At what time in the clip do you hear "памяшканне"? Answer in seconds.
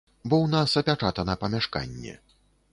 1.45-2.19